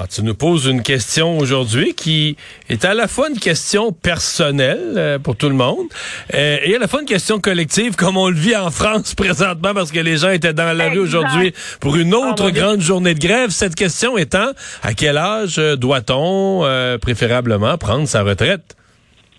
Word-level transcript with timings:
Alors, 0.00 0.08
tu 0.08 0.22
nous 0.22 0.34
poses 0.34 0.64
une 0.64 0.82
question 0.82 1.36
aujourd'hui 1.36 1.92
qui 1.92 2.34
est 2.70 2.86
à 2.86 2.94
la 2.94 3.06
fois 3.06 3.28
une 3.28 3.38
question 3.38 3.92
personnelle 3.92 4.94
euh, 4.96 5.18
pour 5.18 5.36
tout 5.36 5.50
le 5.50 5.54
monde 5.54 5.88
euh, 6.32 6.56
et 6.64 6.74
à 6.74 6.78
la 6.78 6.88
fois 6.88 7.00
une 7.02 7.06
question 7.06 7.38
collective 7.38 7.96
comme 7.96 8.16
on 8.16 8.30
le 8.30 8.34
vit 8.34 8.56
en 8.56 8.70
France 8.70 9.14
présentement 9.24 9.74
parce 9.74 9.92
que 9.92 10.00
les 10.00 10.16
gens 10.16 10.30
étaient 10.30 10.54
dans 10.54 10.74
la 10.74 10.88
rue 10.88 11.00
aujourd'hui 11.00 11.52
pour 11.82 11.96
une 11.96 12.14
autre 12.14 12.36
Oh, 12.40 12.44
mon 12.44 12.50
Dieu. 12.50 12.62
grande 12.62 12.80
journée 12.80 13.12
de 13.12 13.18
grève. 13.18 13.50
Cette 13.50 13.74
question 13.74 14.16
étant, 14.16 14.52
à 14.82 14.94
quel 14.94 15.18
âge 15.18 15.58
euh, 15.58 15.76
doit-on 15.76 16.62
euh, 16.64 16.96
préférablement 16.96 17.76
prendre 17.76 18.08
sa 18.08 18.22
retraite? 18.22 18.76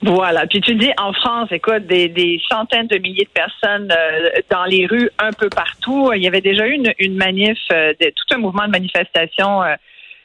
Voilà. 0.03 0.45
Puis 0.47 0.61
tu 0.61 0.75
dis 0.75 0.91
en 0.99 1.13
France, 1.13 1.47
écoute, 1.51 1.85
des, 1.87 2.07
des 2.07 2.39
centaines 2.49 2.87
de 2.87 2.97
milliers 2.97 3.25
de 3.25 3.29
personnes 3.29 3.91
euh, 3.91 4.29
dans 4.51 4.65
les 4.65 4.85
rues 4.85 5.09
un 5.19 5.31
peu 5.31 5.49
partout. 5.49 6.11
Il 6.15 6.21
y 6.23 6.27
avait 6.27 6.41
déjà 6.41 6.67
eu 6.67 6.73
une, 6.73 6.93
une 6.99 7.15
manif, 7.17 7.57
euh, 7.71 7.93
de, 7.99 8.05
tout 8.07 8.35
un 8.35 8.37
mouvement 8.39 8.65
de 8.65 8.71
manifestation. 8.71 9.63
euh, 9.63 9.73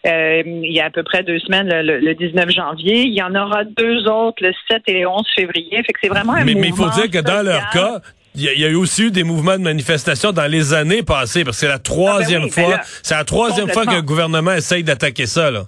euh, 0.06 0.42
il 0.46 0.73
y 0.73 0.80
a 0.80 0.87
à 0.87 0.91
peu 0.91 1.02
près 1.02 1.23
deux 1.23 1.38
semaines, 1.41 1.69
le, 1.69 1.83
le- 1.83 1.98
le 1.98 2.15
19 2.15 2.51
janvier. 2.51 3.02
Il 3.02 3.15
y 3.15 3.23
en 3.23 3.34
aura 3.34 3.65
deux 3.65 4.06
autres 4.09 4.42
le 4.42 4.52
7 4.70 4.82
et 4.87 5.01
le 5.01 5.09
11 5.09 5.24
février. 5.34 5.77
Fait 5.84 5.92
que 5.92 5.98
c'est 6.02 6.09
vraiment 6.09 6.34
un 6.34 6.45
Mais 6.45 6.55
mais 6.55 6.69
il 6.69 6.74
faut 6.74 6.88
dire 6.91 7.10
que 7.10 7.20
dans 7.20 7.45
leur 7.45 7.69
cas, 7.70 8.01
il 8.34 8.42
y, 8.42 8.65
a- 8.65 8.69
eu 8.69 8.74
aussi 8.74 9.05
eu 9.05 9.10
des 9.10 9.24
mouvements 9.24 9.56
de 9.59 9.62
manifestation 9.62 10.30
dans 10.32 10.51
les 10.51 10.74
années 10.74 11.02
passées 11.02 11.42
parce 11.45 11.56
que 11.56 11.60
c'est 11.66 11.69
la 11.73 11.79
troisième 11.79 12.42
Ah 12.45 12.46
ben 12.55 12.62
oui, 12.62 12.65
fois, 12.66 12.77
ben 12.77 12.82
c'est 13.02 13.15
la 13.15 13.24
troisième 13.24 13.69
fois 13.70 13.87
que 13.87 13.95
le 13.95 14.02
gouvernement 14.02 14.52
essaye 14.52 14.84
d'attaquer 14.84 15.26
ça 15.26 15.51
là. 15.51 15.63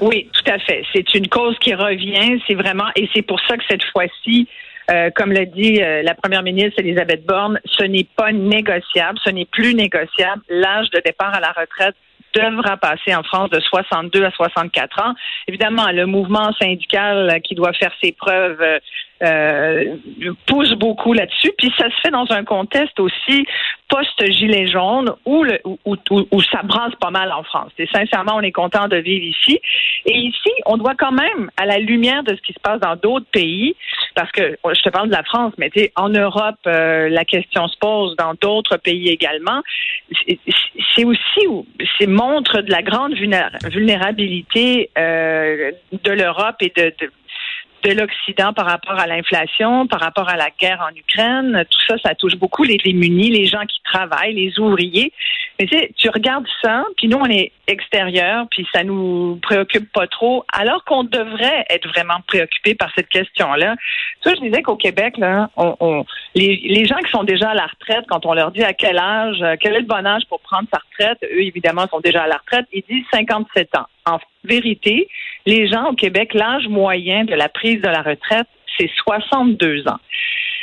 Oui, 0.00 0.28
tout 0.32 0.50
à 0.50 0.58
fait. 0.58 0.82
C'est 0.92 1.14
une 1.14 1.28
cause 1.28 1.56
qui 1.60 1.74
revient. 1.74 2.40
C'est 2.48 2.54
vraiment, 2.54 2.86
et 2.96 3.08
c'est 3.14 3.22
pour 3.22 3.38
ça 3.46 3.56
que 3.56 3.62
cette 3.70 3.84
fois-ci, 3.92 4.48
euh, 4.90 5.10
comme 5.14 5.30
l'a 5.30 5.44
dit 5.44 5.80
euh, 5.80 6.02
la 6.02 6.14
première 6.14 6.42
ministre 6.42 6.80
Elisabeth 6.80 7.24
Borne, 7.24 7.60
ce 7.78 7.84
n'est 7.84 8.08
pas 8.16 8.32
négociable, 8.32 9.16
ce 9.24 9.30
n'est 9.30 9.44
plus 9.46 9.74
négociable. 9.74 10.42
L'âge 10.50 10.90
de 10.90 11.00
départ 11.04 11.32
à 11.32 11.38
la 11.40 11.50
retraite 11.52 11.94
devra 12.34 12.76
passer 12.76 13.14
en 13.14 13.22
France 13.22 13.50
de 13.50 13.60
62 13.60 14.24
à 14.24 14.30
64 14.30 15.02
ans. 15.02 15.14
Évidemment, 15.48 15.90
le 15.92 16.06
mouvement 16.06 16.52
syndical 16.60 17.40
qui 17.42 17.54
doit 17.54 17.72
faire 17.72 17.92
ses 18.02 18.12
preuves 18.12 18.62
euh, 19.22 19.96
pousse 20.46 20.72
beaucoup 20.72 21.12
là-dessus. 21.12 21.52
Puis 21.56 21.72
ça 21.78 21.88
se 21.90 22.00
fait 22.02 22.10
dans 22.10 22.26
un 22.30 22.44
contexte 22.44 22.98
aussi 22.98 23.46
post-gilet 23.88 24.66
jaune 24.68 25.12
où, 25.24 25.44
le, 25.44 25.60
où, 25.64 25.78
où, 25.86 26.22
où 26.30 26.42
ça 26.42 26.62
brasse 26.64 26.94
pas 27.00 27.10
mal 27.10 27.30
en 27.30 27.44
France. 27.44 27.70
Et 27.78 27.86
sincèrement, 27.94 28.36
on 28.36 28.40
est 28.40 28.52
content 28.52 28.88
de 28.88 28.96
vivre 28.96 29.24
ici. 29.24 29.60
Et 30.06 30.18
ici, 30.18 30.50
on 30.66 30.76
doit 30.76 30.94
quand 30.98 31.12
même, 31.12 31.50
à 31.56 31.66
la 31.66 31.78
lumière 31.78 32.24
de 32.24 32.34
ce 32.34 32.42
qui 32.42 32.52
se 32.52 32.60
passe 32.60 32.80
dans 32.80 32.96
d'autres 32.96 33.30
pays, 33.30 33.76
parce 34.14 34.30
que 34.32 34.56
je 34.64 34.82
te 34.82 34.88
parle 34.90 35.08
de 35.08 35.14
la 35.14 35.22
France, 35.22 35.52
mais 35.58 35.70
en 35.96 36.08
Europe, 36.08 36.56
euh, 36.66 37.08
la 37.08 37.24
question 37.24 37.68
se 37.68 37.76
pose 37.78 38.16
dans 38.16 38.34
d'autres 38.40 38.76
pays 38.76 39.08
également. 39.08 39.62
C'est- 40.26 41.04
aussi, 41.04 41.46
c'est 41.98 42.06
montre 42.06 42.60
de 42.60 42.70
la 42.70 42.82
grande 42.82 43.14
vulnéra- 43.14 43.50
vulnérabilité 43.70 44.90
euh, 44.98 45.72
de 45.92 46.10
l'Europe 46.12 46.56
et 46.60 46.72
de, 46.76 46.92
de 47.00 47.10
de 47.82 47.90
l'Occident 47.92 48.52
par 48.52 48.66
rapport 48.66 48.98
à 48.98 49.06
l'inflation, 49.06 49.86
par 49.86 50.00
rapport 50.00 50.28
à 50.28 50.36
la 50.36 50.48
guerre 50.58 50.86
en 50.88 50.94
Ukraine. 50.94 51.64
Tout 51.70 51.80
ça, 51.88 51.96
ça 52.04 52.14
touche 52.14 52.36
beaucoup 52.36 52.62
les 52.62 52.76
démunis, 52.76 53.30
les 53.30 53.46
gens 53.46 53.64
qui 53.66 53.80
travaillent, 53.84 54.34
les 54.34 54.58
ouvriers. 54.58 55.12
Mais 55.58 55.66
tu 55.66 55.76
sais, 55.76 55.90
tu 55.96 56.08
regardes 56.08 56.46
ça, 56.62 56.84
puis 56.96 57.08
nous, 57.08 57.18
on 57.18 57.26
est 57.26 57.52
extérieurs, 57.66 58.46
puis 58.50 58.66
ça 58.72 58.84
nous 58.84 59.38
préoccupe 59.42 59.90
pas 59.92 60.06
trop, 60.06 60.44
alors 60.52 60.84
qu'on 60.84 61.04
devrait 61.04 61.64
être 61.70 61.88
vraiment 61.88 62.18
préoccupés 62.26 62.74
par 62.74 62.90
cette 62.94 63.08
question-là. 63.08 63.76
Tu 64.22 64.30
je 64.34 64.40
disais 64.40 64.62
qu'au 64.62 64.76
Québec, 64.76 65.16
là, 65.18 65.50
les, 66.34 66.60
les 66.64 66.86
gens 66.86 66.96
qui 66.96 67.10
sont 67.10 67.24
déjà 67.24 67.50
à 67.50 67.54
la 67.54 67.66
retraite, 67.66 68.04
quand 68.08 68.24
on 68.26 68.34
leur 68.34 68.50
dit 68.50 68.62
à 68.62 68.72
quel 68.72 68.98
âge, 68.98 69.42
euh, 69.42 69.56
quel 69.60 69.74
est 69.74 69.80
le 69.80 69.86
bon 69.86 70.06
âge 70.06 70.22
pour 70.28 70.40
prendre 70.40 70.68
sa 70.72 70.78
retraite, 70.78 71.18
eux, 71.24 71.42
évidemment, 71.42 71.86
sont 71.88 72.00
déjà 72.00 72.22
à 72.22 72.26
la 72.28 72.36
retraite, 72.36 72.66
ils 72.72 72.84
disent 72.88 73.04
57 73.12 73.76
ans. 73.76 73.86
En 74.06 74.18
vérité, 74.44 75.08
les 75.46 75.68
gens 75.68 75.90
au 75.90 75.94
Québec, 75.94 76.34
l'âge 76.34 76.66
moyen 76.68 77.24
de 77.24 77.34
la 77.34 77.48
prise 77.48 77.80
de 77.80 77.88
la 77.88 78.02
retraite, 78.02 78.48
c'est 78.78 78.90
62 79.04 79.86
ans. 79.88 80.00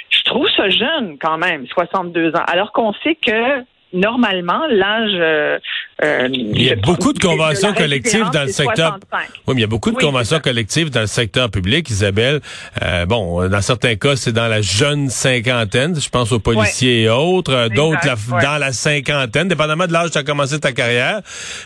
Je 0.09 0.23
trouve 0.23 0.49
ça 0.57 0.69
jeune 0.69 1.17
quand 1.19 1.37
même, 1.37 1.67
62 1.67 2.35
ans, 2.35 2.43
alors 2.47 2.71
qu'on 2.71 2.93
sait 3.03 3.15
que 3.15 3.63
normalement, 3.93 4.61
l'âge... 4.69 5.11
euh, 5.13 5.59
euh, 6.03 6.27
Il 6.31 6.61
y 6.61 6.71
a 6.71 6.75
beaucoup 6.75 7.11
de 7.13 7.19
conventions 7.19 7.73
collectives 7.73 8.29
dans 8.31 8.43
le 8.43 8.47
secteur. 8.51 8.97
65. 9.11 9.19
Oui, 9.47 9.53
mais 9.53 9.53
il 9.55 9.61
y 9.61 9.63
a 9.63 9.67
beaucoup 9.67 9.91
de 9.91 9.95
Oui, 9.97 10.03
conventions 10.03 10.39
collectives 10.39 10.89
dans 10.89 11.01
le 11.01 11.07
secteur 11.07 11.49
public, 11.51 11.89
Isabelle. 11.89 12.39
Euh, 12.81 13.05
bon, 13.05 13.47
dans 13.49 13.61
certains 13.61 13.95
cas, 13.95 14.15
c'est 14.15 14.31
dans 14.31 14.47
la 14.47 14.61
jeune 14.61 15.09
cinquantaine, 15.09 15.99
je 15.99 16.09
pense 16.09 16.31
aux 16.31 16.39
policiers 16.39 17.03
et 17.03 17.09
autres. 17.09 17.53
Euh, 17.53 17.69
D'autres, 17.69 18.07
ouais. 18.33 18.41
dans 18.43 18.57
la 18.57 18.71
cinquantaine, 18.71 19.47
dépendamment 19.47 19.87
de 19.87 19.93
l'âge 19.93 20.07
où 20.07 20.11
tu 20.11 20.17
as 20.17 20.23
commencé 20.23 20.59
ta 20.59 20.71
carrière. 20.71 21.21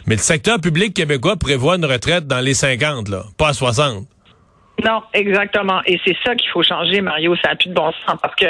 Mais 0.07 0.16
le 0.16 0.22
secteur 0.22 0.59
public 0.59 0.94
québécois 0.94 1.35
prévoit 1.38 1.75
une 1.75 1.85
retraite 1.85 2.28
dans 2.28 2.39
les 2.39 2.53
50, 2.53 3.09
là, 3.09 3.23
pas 3.38 3.50
à 3.50 3.53
60. 3.53 4.06
Non, 4.83 5.03
exactement. 5.13 5.81
Et 5.85 6.00
c'est 6.03 6.16
ça 6.25 6.35
qu'il 6.35 6.50
faut 6.50 6.63
changer, 6.63 7.00
Mario. 7.01 7.35
Ça 7.44 7.50
n'a 7.50 7.56
plus 7.56 7.69
de 7.69 7.73
bon 7.75 7.91
sens 8.06 8.17
parce 8.22 8.35
que, 8.35 8.45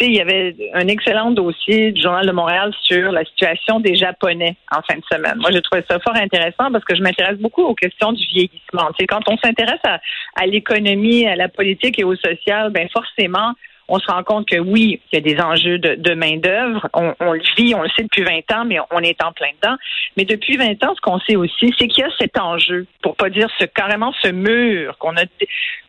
il 0.00 0.14
y 0.14 0.20
avait 0.20 0.56
un 0.74 0.88
excellent 0.88 1.30
dossier 1.30 1.92
du 1.92 2.02
Journal 2.02 2.26
de 2.26 2.32
Montréal 2.32 2.72
sur 2.82 3.12
la 3.12 3.24
situation 3.24 3.80
des 3.80 3.94
Japonais 3.94 4.56
en 4.70 4.82
fin 4.82 4.96
de 4.98 5.04
semaine. 5.10 5.36
Moi, 5.38 5.50
j'ai 5.52 5.62
trouvé 5.62 5.84
ça 5.88 5.98
fort 6.00 6.16
intéressant 6.16 6.72
parce 6.72 6.84
que 6.84 6.96
je 6.96 7.02
m'intéresse 7.02 7.38
beaucoup 7.38 7.62
aux 7.62 7.74
questions 7.74 8.12
du 8.12 8.24
vieillissement. 8.26 8.90
Tu 8.98 9.06
quand 9.06 9.22
on 9.28 9.36
s'intéresse 9.38 9.80
à, 9.84 10.00
à 10.36 10.46
l'économie, 10.46 11.26
à 11.26 11.36
la 11.36 11.48
politique 11.48 11.98
et 11.98 12.04
au 12.04 12.16
social, 12.16 12.70
ben 12.70 12.88
forcément, 12.92 13.52
on 13.88 13.98
se 13.98 14.06
rend 14.10 14.22
compte 14.22 14.48
que 14.48 14.58
oui, 14.58 15.00
il 15.12 15.16
y 15.16 15.18
a 15.18 15.20
des 15.20 15.40
enjeux 15.40 15.78
de, 15.78 16.14
main-d'œuvre. 16.14 16.88
On, 16.94 17.14
on 17.20 17.32
le 17.32 17.42
vit, 17.56 17.74
on 17.74 17.82
le 17.82 17.88
sait 17.90 18.02
depuis 18.02 18.22
20 18.22 18.52
ans, 18.52 18.64
mais 18.64 18.78
on 18.90 19.00
est 19.00 19.22
en 19.22 19.32
plein 19.32 19.50
dedans. 19.60 19.76
Mais 20.16 20.24
depuis 20.24 20.56
20 20.56 20.82
ans, 20.84 20.94
ce 20.94 21.00
qu'on 21.00 21.20
sait 21.20 21.36
aussi, 21.36 21.74
c'est 21.78 21.88
qu'il 21.88 22.02
y 22.02 22.06
a 22.06 22.10
cet 22.18 22.38
enjeu, 22.38 22.86
pour 23.02 23.16
pas 23.16 23.30
dire 23.30 23.48
ce 23.58 23.64
carrément 23.64 24.12
ce 24.22 24.28
mur 24.28 24.96
qu'on 24.98 25.16
a 25.16 25.24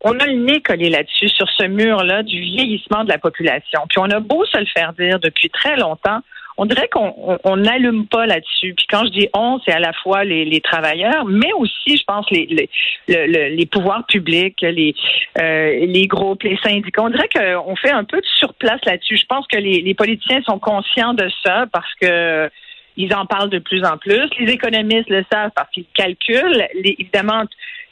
on 0.01 0.19
a 0.19 0.25
le 0.27 0.33
nez 0.33 0.61
collé 0.61 0.89
là-dessus, 0.89 1.29
sur 1.29 1.49
ce 1.49 1.63
mur-là 1.63 2.23
du 2.23 2.39
vieillissement 2.39 3.03
de 3.03 3.09
la 3.09 3.17
population. 3.17 3.81
Puis 3.89 3.99
on 3.99 4.09
a 4.09 4.19
beau 4.19 4.45
se 4.45 4.57
le 4.57 4.65
faire 4.65 4.93
dire 4.93 5.19
depuis 5.19 5.49
très 5.49 5.75
longtemps, 5.77 6.19
on 6.57 6.65
dirait 6.65 6.87
qu'on 6.87 7.13
on- 7.17 7.37
on 7.43 7.57
n'allume 7.57 8.07
pas 8.07 8.25
là-dessus. 8.25 8.73
Puis 8.75 8.85
quand 8.89 9.03
je 9.05 9.11
dis 9.11 9.27
on, 9.33 9.59
c'est 9.65 9.73
à 9.73 9.79
la 9.79 9.93
fois 9.93 10.23
les, 10.23 10.45
les 10.45 10.61
travailleurs, 10.61 11.25
mais 11.25 11.51
aussi, 11.57 11.97
je 11.97 12.03
pense, 12.05 12.25
les, 12.31 12.45
les, 12.45 12.69
le- 13.07 13.27
le- 13.27 13.55
les 13.55 13.65
pouvoirs 13.65 14.05
publics, 14.07 14.61
les, 14.61 14.95
euh, 15.41 15.85
les 15.85 16.07
groupes, 16.07 16.43
les 16.43 16.57
syndicats. 16.63 17.03
On 17.03 17.09
dirait 17.09 17.29
qu'on 17.29 17.75
fait 17.75 17.91
un 17.91 18.03
peu 18.03 18.17
de 18.21 18.25
surplace 18.39 18.79
là-dessus. 18.85 19.17
Je 19.17 19.25
pense 19.25 19.45
que 19.47 19.57
les, 19.57 19.81
les 19.81 19.93
politiciens 19.93 20.41
sont 20.43 20.59
conscients 20.59 21.13
de 21.13 21.27
ça 21.43 21.65
parce 21.73 21.93
que 22.01 22.49
ils 22.97 23.13
en 23.13 23.25
parlent 23.25 23.49
de 23.49 23.59
plus 23.59 23.83
en 23.83 23.97
plus. 23.97 24.29
Les 24.39 24.53
économistes 24.53 25.09
le 25.09 25.25
savent 25.29 25.51
parce 25.53 25.69
qu'ils 25.71 25.83
calculent. 25.93 26.65
Évidemment, 26.81 27.43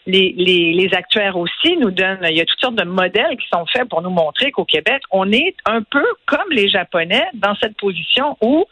les, 0.05 0.33
les, 0.37 0.73
les 0.73 0.93
actuaires 0.93 1.37
aussi 1.37 1.77
nous 1.77 1.91
donnent, 1.91 2.19
il 2.29 2.37
y 2.37 2.41
a 2.41 2.45
toutes 2.45 2.59
sortes 2.59 2.75
de 2.75 2.83
modèles 2.83 3.37
qui 3.37 3.47
sont 3.53 3.65
faits 3.65 3.87
pour 3.89 4.01
nous 4.01 4.09
montrer 4.09 4.51
qu'au 4.51 4.65
Québec, 4.65 5.01
on 5.11 5.31
est 5.31 5.55
un 5.65 5.81
peu 5.81 6.05
comme 6.25 6.51
les 6.51 6.67
Japonais 6.67 7.25
dans 7.33 7.55
cette 7.55 7.77
position 7.77 8.37
où 8.41 8.65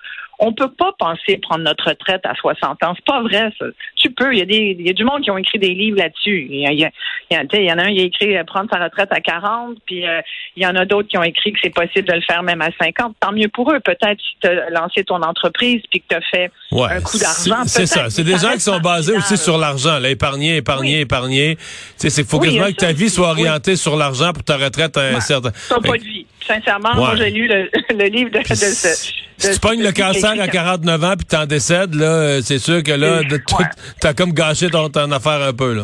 on 0.44 0.54
peut 0.54 0.72
pas 0.72 0.92
penser 0.98 1.38
prendre 1.38 1.64
notre 1.64 1.88
retraite 1.90 2.22
à 2.26 2.34
60 2.34 2.84
ans. 2.84 2.94
C'est 2.96 3.06
pas 3.06 3.22
vrai, 3.22 3.52
ça. 3.60 3.66
Tu 3.96 4.10
peux. 4.12 4.34
Il 4.34 4.40
y 4.40 4.42
a 4.42 4.46
des, 4.46 4.76
il 4.80 4.86
y 4.88 4.90
a 4.90 4.94
du 4.94 5.04
monde 5.06 5.22
qui 5.22 5.30
ont 5.32 5.38
écrit 5.38 5.60
des 5.60 5.74
livres 5.76 5.98
là-dessus. 6.00 6.48
Il 6.50 6.60
y, 6.62 6.66
a, 6.66 6.72
il 6.72 6.80
y, 6.80 6.84
a, 6.86 6.90
il 7.30 7.36
y 7.36 7.38
a- 7.38 7.42
tu 7.46 7.56
sais, 7.56 7.64
il 7.64 7.70
y 7.70 7.72
en 7.72 7.78
a 7.78 7.84
un 7.84 7.94
qui 7.94 8.00
a 8.02 8.04
écrit 8.04 8.36
euh, 8.36 8.44
prendre 8.44 8.68
sa 8.74 8.84
retraite 8.84 9.10
à 9.12 9.22
40, 9.22 9.78
puis 9.86 10.06
euh, 10.08 10.20
il 10.56 10.64
y 10.64 10.66
en 10.66 10.76
a 10.76 10.86
d'autres 10.86 11.08
qui 11.08 11.18
ont 11.18 11.24
écrit 11.24 11.54
que 11.54 11.60
c'est 11.64 11.70
possible 11.74 12.08
de 12.08 12.14
le 12.14 12.22
faire 12.22 12.42
même 12.44 12.62
à 12.62 12.70
50. 12.82 13.16
Tant 13.20 13.32
mieux 13.32 13.50
pour 13.50 13.72
eux. 13.72 13.80
Peut-être 13.80 14.20
si 14.20 14.36
tu 14.42 14.48
as 14.48 14.70
lancé 14.72 15.04
ton 15.04 15.22
entreprise 15.22 15.82
puis 15.92 16.02
que 16.02 16.06
tu 16.10 16.16
as 16.16 16.22
fait 16.22 16.52
Ouais, 16.72 16.90
un 16.90 17.02
coup 17.02 17.20
d'argent. 17.20 17.64
C'est 17.68 17.86
ça. 17.86 18.10
C'est 18.10 18.24
des 18.24 18.38
gens 18.40 18.54
qui 18.54 18.62
sont 18.62 18.80
basés 18.80 19.16
aussi 19.16 19.38
sur 19.38 19.58
l'argent, 19.60 20.02
épargner, 20.04 20.58
épargner, 20.58 20.96
Oui. 20.96 21.02
épargner. 21.02 21.58
Faut 21.60 22.40
Oui, 22.40 22.48
il 22.48 22.48
quasiment 22.48 22.66
a 22.66 22.72
que 22.72 22.76
ta 22.78 22.92
vie 22.94 23.10
soit 23.10 23.34
Oui. 23.34 23.42
orientée 23.42 23.76
sur 23.76 23.96
l'argent 23.96 24.34
pour 24.34 24.44
ta 24.44 24.58
retraite 24.58 24.98
à 24.98 25.02
un 25.02 25.14
Ouais. 25.16 25.22
certain. 25.22 25.52
Pas 25.70 25.80
de 25.80 26.04
vie. 26.04 26.26
Sincèrement, 26.48 26.96
moi, 26.96 27.16
j'ai 27.16 27.30
lu 27.30 27.48
le, 27.48 27.70
le 27.96 28.06
livre 28.06 28.32
de, 28.32 28.40
ce. 28.44 29.12
Si 29.38 29.54
tu 29.54 29.60
pognes 29.60 29.82
le 29.82 29.92
cancer 29.92 30.40
à 30.40 30.48
49 30.48 31.04
ans 31.04 31.14
puis 31.18 31.26
t'en 31.26 31.46
décèdes, 31.46 31.96
là, 31.96 32.06
euh, 32.06 32.42
c'est 32.44 32.60
sûr 32.60 32.84
que 32.84 32.92
là, 32.92 33.22
ouais. 33.22 33.66
t'as 34.00 34.14
comme 34.14 34.34
gâché 34.34 34.70
ton, 34.70 34.90
ton 34.90 35.12
affaire 35.12 35.42
un 35.42 35.54
peu, 35.54 35.74
là. 35.74 35.84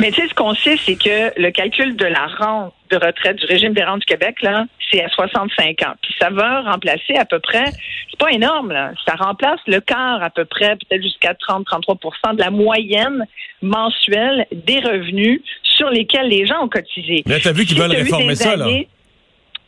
Mais 0.00 0.10
tu 0.10 0.20
sais, 0.20 0.28
ce 0.28 0.34
qu'on 0.34 0.54
sait, 0.54 0.76
c'est 0.84 0.96
que 0.96 1.38
le 1.40 1.50
calcul 1.50 1.96
de 1.96 2.06
la 2.06 2.26
rente 2.38 2.72
de 2.90 2.96
retraite 2.96 3.36
du 3.36 3.46
régime 3.46 3.72
des 3.74 3.84
rentes 3.84 4.00
du 4.00 4.06
Québec, 4.06 4.36
là, 4.42 4.64
c'est 4.90 5.02
à 5.02 5.08
65 5.08 5.82
ans. 5.82 5.94
Puis 6.02 6.14
ça 6.18 6.30
va 6.30 6.62
remplacer 6.62 7.14
à 7.18 7.24
peu 7.24 7.40
près, 7.40 7.64
c'est 8.10 8.18
pas 8.18 8.30
énorme, 8.30 8.72
là, 8.72 8.92
ça 9.06 9.14
remplace 9.14 9.60
le 9.66 9.80
quart 9.80 10.22
à 10.22 10.30
peu 10.30 10.44
près, 10.44 10.76
peut-être 10.76 11.02
jusqu'à 11.02 11.32
30-33% 11.32 12.36
de 12.36 12.40
la 12.40 12.50
moyenne 12.50 13.26
mensuelle 13.62 14.46
des 14.52 14.78
revenus 14.78 15.40
sur 15.76 15.90
lesquels 15.90 16.28
les 16.28 16.46
gens 16.46 16.62
ont 16.62 16.68
cotisé. 16.68 17.22
Mais 17.26 17.40
t'as 17.40 17.52
vu 17.52 17.64
qu'ils 17.64 17.76
Si 17.76 17.82
veulent 17.82 17.96
réformer 17.96 18.34
ça, 18.34 18.56
là. 18.56 18.66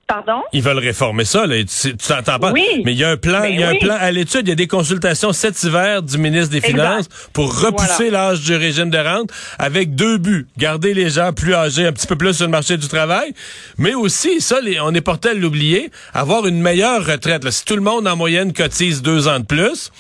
Pardon? 0.09 0.41
Ils 0.55 0.63
veulent 0.63 0.79
réformer 0.79 1.27
ça, 1.27 1.47
là. 1.47 1.57
Tu 1.63 1.95
t'entends 1.99 2.39
pas? 2.39 2.51
Oui. 2.51 2.65
Mais 2.83 2.93
il 2.95 2.99
y 2.99 3.05
a 3.05 3.11
un 3.11 3.19
plan, 3.19 3.41
Ben 3.43 3.53
il 3.53 3.61
y 3.61 3.63
a 3.63 3.69
un 3.69 3.75
plan 3.75 3.95
à 4.01 4.11
l'étude. 4.11 4.41
Il 4.45 4.49
y 4.49 4.53
a 4.53 4.55
des 4.55 4.67
consultations 4.67 5.35
cet 5.35 5.63
hiver 5.63 6.03
du 6.03 6.17
ministre 6.17 6.49
des 6.51 6.57
Exact. 6.59 6.71
Finances 6.73 7.09
pour 7.35 7.61
repousser 7.61 8.09
l'âge 8.09 8.41
du 8.41 8.57
régime 8.57 8.89
de 8.89 8.97
rente 8.97 9.31
avec 9.59 9.95
deux 9.95 10.17
buts. 10.17 10.47
Garder 10.57 10.95
les 10.95 11.11
gens 11.11 11.35
plus 11.35 11.55
âgés 11.55 11.87
un 11.87 11.93
petit 11.93 12.07
peu 12.07 12.17
plus 12.17 12.33
sur 12.33 12.47
le 12.47 12.51
marché 12.51 12.79
du 12.79 12.89
travail, 12.89 13.35
mais 13.77 13.93
aussi, 13.95 14.41
ça, 14.41 14.63
les- 14.63 14.81
on 14.81 14.95
est 14.95 15.03
porté 15.03 15.29
à 15.29 15.35
l'oublier, 15.35 15.91
avoir 16.15 16.47
une 16.47 16.61
meilleure 16.63 17.05
retraite. 17.05 17.45
là. 17.45 17.51
Si 17.51 17.67
tout 17.67 17.77
le 17.77 17.83
monde 17.83 18.09
en 18.09 18.17
moyenne 18.17 18.55
cotise 18.55 19.03
deux 19.03 19.29
ans 19.29 19.41
de 19.41 19.45
plus, 19.45 19.91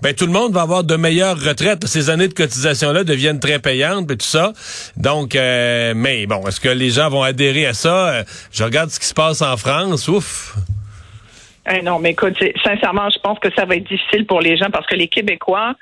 ben 0.00 0.14
tout 0.14 0.26
le 0.26 0.32
monde 0.32 0.52
va 0.52 0.60
avoir 0.62 0.84
de 0.84 0.94
meilleures 0.94 1.40
retraites. 1.40 1.86
Ces 1.88 2.08
années 2.10 2.28
de 2.28 2.34
cotisation-là 2.34 3.02
deviennent 3.02 3.40
très 3.40 3.58
payantes, 3.58 4.08
et 4.12 4.16
tout 4.16 4.26
ça. 4.26 4.52
Donc, 4.96 5.34
euh, 5.34 5.92
mais 5.96 6.26
bon, 6.26 6.46
est-ce 6.46 6.60
que 6.60 6.68
les 6.68 6.90
gens 6.90 7.08
vont 7.10 7.22
adhérer 7.24 7.66
à 7.66 7.74
ça? 7.74 8.08
Euh, 8.10 8.22
Je 8.52 8.62
regarde 8.62 8.90
ce 8.90 9.00
qui 9.00 9.06
se 9.06 9.14
passe 9.14 9.42
en 9.42 9.55
France. 9.56 10.08
Ouf! 10.08 10.54
Eh 11.70 11.82
non, 11.82 11.98
mais 11.98 12.10
écoute, 12.10 12.36
sincèrement, 12.62 13.10
je 13.10 13.18
pense 13.18 13.38
que 13.38 13.48
ça 13.54 13.64
va 13.64 13.76
être 13.76 13.88
difficile 13.88 14.24
pour 14.26 14.40
les 14.40 14.56
gens 14.56 14.70
parce 14.70 14.86
que 14.86 14.94
les 14.94 15.08
Québécois 15.08 15.74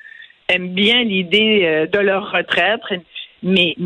aiment 0.49 0.73
bien 0.75 1.03
l'idée 1.05 1.63
euh, 1.65 1.87
de 1.87 1.99
leur 1.99 2.33
retraite. 2.33 2.81
Mais, 3.47 3.77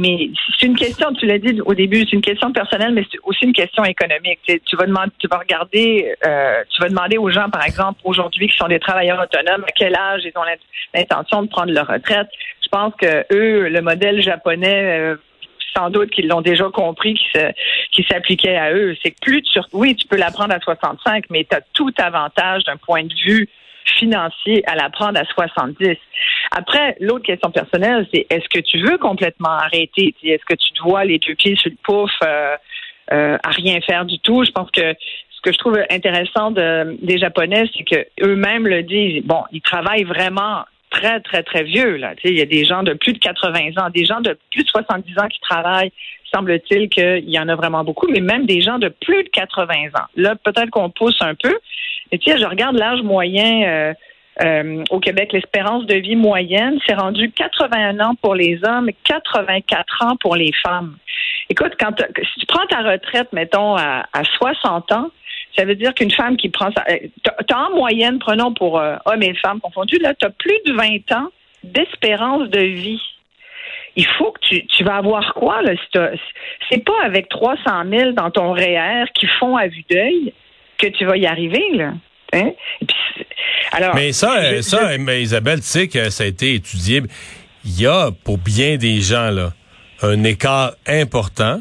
c'est 0.61 0.67
une 0.67 0.76
question, 0.76 1.12
tu 1.14 1.26
l'as 1.26 1.38
dit 1.38 1.61
au 1.67 1.75
début, 1.75 2.02
c'est 2.02 2.12
une 2.12 2.20
question 2.20 2.52
personnelle, 2.52 2.93
mais 2.93 3.05
c'est 3.11 3.19
aussi 3.25 3.44
une 3.44 3.52
question 3.52 3.85
économique. 3.85 4.38
Tu, 4.46 4.76
vas 4.76 4.87
demander, 4.87 5.11
tu 5.19 5.26
vas 5.26 5.38
regarder, 5.38 6.14
euh, 6.25 6.62
tu 6.70 6.81
vas 6.81 6.88
demander 6.88 7.19
aux 7.19 7.29
gens, 7.31 7.50
par 7.50 7.64
exemple, 7.64 7.99
aujourd'hui, 8.05 8.46
qui 8.46 8.56
sont 8.56 8.69
des 8.69 8.79
travailleurs 8.79 9.20
autonomes, 9.20 9.64
à 9.64 9.73
quel 9.75 9.96
âge 9.96 10.20
ils 10.25 10.32
ont 10.37 10.44
l'int- 10.44 10.55
l'intention 10.94 11.43
de 11.43 11.49
prendre 11.49 11.73
leur 11.73 11.88
retraite. 11.88 12.29
Je 12.62 12.69
pense 12.69 12.93
que 13.00 13.25
eux, 13.32 13.69
le 13.69 13.81
modèle 13.81 14.23
japonais, 14.23 15.00
euh, 15.00 15.17
sans 15.76 15.90
doute 15.90 16.10
qu'ils 16.10 16.28
l'ont 16.28 16.40
déjà 16.40 16.64
compris, 16.70 17.14
qui 17.92 18.04
s'appliquait 18.10 18.56
à 18.56 18.72
eux. 18.72 18.96
C'est 19.02 19.10
que 19.10 19.20
plus 19.20 19.42
tu, 19.42 19.58
oui, 19.72 19.94
tu 19.96 20.06
peux 20.06 20.16
la 20.16 20.30
prendre 20.30 20.54
à 20.54 20.60
65, 20.60 21.24
mais 21.30 21.44
tu 21.48 21.56
as 21.56 21.60
tout 21.72 21.92
avantage 21.98 22.64
d'un 22.64 22.76
point 22.76 23.04
de 23.04 23.14
vue 23.14 23.48
financier 23.98 24.62
à 24.68 24.74
la 24.74 24.90
prendre 24.90 25.18
à 25.18 25.24
70. 25.24 25.96
Après, 26.50 26.96
l'autre 27.00 27.24
question 27.24 27.50
personnelle, 27.50 28.06
c'est 28.12 28.26
est-ce 28.30 28.48
que 28.48 28.60
tu 28.60 28.78
veux 28.78 28.98
complètement 28.98 29.50
arrêter? 29.50 30.14
Est-ce 30.22 30.44
que 30.44 30.54
tu 30.54 30.72
te 30.72 30.82
vois 30.82 31.04
les 31.04 31.18
deux 31.18 31.34
pieds 31.34 31.56
sur 31.56 31.70
le 31.70 31.76
pouf 31.82 32.10
euh, 32.22 32.56
euh, 33.12 33.38
à 33.42 33.50
rien 33.50 33.80
faire 33.80 34.04
du 34.04 34.18
tout? 34.18 34.44
Je 34.44 34.50
pense 34.50 34.70
que 34.70 34.94
ce 35.30 35.40
que 35.42 35.52
je 35.52 35.58
trouve 35.58 35.78
intéressant 35.90 36.50
de- 36.50 36.98
des 37.02 37.16
Japonais, 37.18 37.64
c'est 37.76 37.84
que 37.84 38.06
eux-mêmes 38.22 38.66
le 38.66 38.82
disent. 38.82 39.22
Bon, 39.24 39.44
ils 39.52 39.62
travaillent 39.62 40.04
vraiment 40.04 40.64
très, 40.98 41.20
très, 41.20 41.42
très 41.42 41.62
vieux. 41.62 41.96
Là. 41.96 42.14
Il 42.24 42.36
y 42.36 42.40
a 42.40 42.46
des 42.46 42.64
gens 42.64 42.82
de 42.82 42.94
plus 42.94 43.12
de 43.12 43.18
80 43.18 43.70
ans, 43.76 43.90
des 43.90 44.04
gens 44.04 44.20
de 44.20 44.36
plus 44.50 44.64
de 44.64 44.68
70 44.68 45.18
ans 45.18 45.28
qui 45.28 45.40
travaillent. 45.40 45.92
Semble-t-il 46.32 46.88
qu'il 46.88 47.30
y 47.30 47.38
en 47.38 47.48
a 47.48 47.54
vraiment 47.54 47.84
beaucoup, 47.84 48.06
mais 48.08 48.20
même 48.20 48.46
des 48.46 48.60
gens 48.60 48.78
de 48.78 48.88
plus 48.88 49.24
de 49.24 49.28
80 49.30 49.74
ans. 49.94 50.06
Là, 50.16 50.34
peut-être 50.36 50.70
qu'on 50.70 50.90
pousse 50.90 51.16
un 51.20 51.34
peu. 51.34 51.56
Mais 52.10 52.18
tu 52.18 52.30
sais, 52.30 52.38
je 52.38 52.44
regarde 52.44 52.76
l'âge 52.76 53.02
moyen 53.02 53.62
euh, 53.62 53.94
euh, 54.44 54.84
au 54.90 55.00
Québec, 55.00 55.32
l'espérance 55.32 55.86
de 55.86 55.94
vie 55.94 56.16
moyenne, 56.16 56.78
c'est 56.86 56.94
rendu 56.94 57.30
81 57.32 57.98
ans 58.00 58.14
pour 58.20 58.34
les 58.34 58.60
hommes, 58.64 58.90
84 59.04 60.04
ans 60.04 60.16
pour 60.20 60.36
les 60.36 60.52
femmes. 60.64 60.96
Écoute, 61.48 61.72
quand 61.80 61.94
si 61.98 62.40
tu 62.40 62.46
prends 62.46 62.66
ta 62.66 62.82
retraite, 62.82 63.32
mettons, 63.32 63.74
à 63.76 64.04
60 64.38 64.92
ans, 64.92 65.10
ça 65.56 65.64
veut 65.64 65.74
dire 65.74 65.94
qu'une 65.94 66.10
femme 66.10 66.36
qui 66.36 66.48
prend 66.48 66.70
sa... 66.72 66.84
euh, 66.92 66.98
T'as 67.22 67.32
t'as 67.46 67.56
en 67.66 67.70
moyenne, 67.76 68.18
prenons 68.18 68.52
pour 68.54 68.78
euh, 68.78 68.96
hommes 69.06 69.22
et 69.22 69.34
femmes 69.34 69.60
confondus, 69.60 69.98
là, 69.98 70.14
tu 70.14 70.26
as 70.26 70.30
plus 70.30 70.58
de 70.66 70.72
20 70.72 71.12
ans 71.16 71.28
d'espérance 71.64 72.48
de 72.50 72.60
vie. 72.60 73.00
Il 73.96 74.06
faut 74.06 74.30
que 74.32 74.40
tu, 74.42 74.66
tu 74.66 74.84
vas 74.84 74.96
avoir 74.96 75.34
quoi, 75.34 75.60
là? 75.62 75.72
si 75.74 75.82
t'as- 75.92 76.10
C'est 76.70 76.84
pas 76.84 77.00
avec 77.04 77.28
300 77.28 77.60
000 77.90 78.12
dans 78.12 78.30
ton 78.30 78.52
REER 78.52 79.06
qui 79.14 79.26
font 79.40 79.56
à 79.56 79.66
vue 79.66 79.84
d'œil 79.90 80.32
que 80.78 80.86
tu 80.86 81.04
vas 81.04 81.16
y 81.16 81.26
arriver, 81.26 81.64
là. 81.74 81.94
Hein? 82.32 82.52
Puis, 82.86 83.24
alors, 83.72 83.94
Mais 83.96 84.12
ça, 84.12 84.40
je- 84.52 84.56
euh, 84.58 84.62
ça, 84.62 84.96
mais 84.98 85.22
Isabelle, 85.22 85.58
tu 85.60 85.66
sais 85.66 85.88
que 85.88 86.10
ça 86.10 86.24
a 86.24 86.26
été 86.28 86.54
étudié. 86.54 87.02
Il 87.64 87.80
y 87.80 87.86
a, 87.86 88.10
pour 88.24 88.38
bien 88.38 88.76
des 88.76 89.00
gens, 89.00 89.30
là, 89.30 89.52
un 90.02 90.22
écart 90.22 90.72
important 90.86 91.60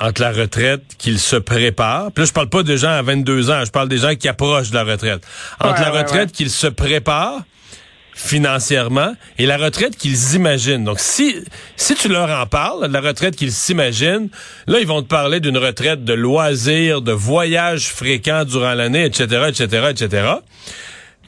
entre 0.00 0.22
la 0.22 0.32
retraite 0.32 0.82
qu'ils 0.98 1.18
se 1.20 1.36
préparent. 1.36 2.10
Puis 2.12 2.22
là, 2.22 2.26
je 2.26 2.32
parle 2.32 2.48
pas 2.48 2.62
de 2.62 2.76
gens 2.76 2.90
à 2.90 3.02
22 3.02 3.50
ans, 3.50 3.64
je 3.64 3.70
parle 3.70 3.88
des 3.88 3.98
gens 3.98 4.14
qui 4.14 4.28
approchent 4.28 4.70
de 4.70 4.74
la 4.76 4.84
retraite. 4.84 5.22
Entre 5.60 5.78
Ouais, 5.80 5.84
la 5.86 5.92
ouais, 5.92 5.98
retraite 6.02 6.28
ouais. 6.30 6.34
qu'ils 6.34 6.50
se 6.50 6.66
préparent 6.66 7.42
financièrement 8.14 9.14
et 9.38 9.46
la 9.46 9.56
retraite 9.56 9.96
qu'ils 9.96 10.34
imaginent. 10.34 10.84
Donc, 10.84 11.00
si, 11.00 11.36
si 11.76 11.94
tu 11.94 12.08
leur 12.08 12.28
en 12.30 12.46
parles, 12.46 12.88
de 12.88 12.92
la 12.92 13.00
retraite 13.00 13.34
qu'ils 13.36 13.52
s'imaginent, 13.52 14.28
là, 14.66 14.78
ils 14.80 14.86
vont 14.86 15.02
te 15.02 15.08
parler 15.08 15.40
d'une 15.40 15.56
retraite 15.56 16.04
de 16.04 16.12
loisirs, 16.12 17.00
de 17.02 17.12
voyages 17.12 17.88
fréquents 17.88 18.44
durant 18.44 18.74
l'année, 18.74 19.04
etc., 19.04 19.46
etc., 19.48 19.86
etc. 19.90 20.32